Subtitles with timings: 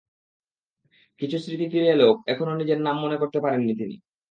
[1.21, 3.95] কিছু স্মৃতি ফিরে এলেও এখনো নিজের নাম মনে করতে পারেননি তিনি।